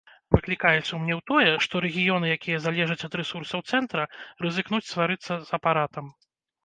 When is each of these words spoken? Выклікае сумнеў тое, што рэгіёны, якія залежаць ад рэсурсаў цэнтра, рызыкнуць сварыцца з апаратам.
Выклікае 0.35 0.79
сумнеў 0.91 1.19
тое, 1.31 1.51
што 1.65 1.81
рэгіёны, 1.85 2.31
якія 2.37 2.61
залежаць 2.65 3.05
ад 3.09 3.19
рэсурсаў 3.21 3.59
цэнтра, 3.75 4.09
рызыкнуць 4.47 4.85
сварыцца 4.93 5.33
з 5.35 5.59
апаратам. 5.59 6.05